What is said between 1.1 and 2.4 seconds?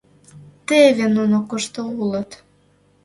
нуно кушто улыт!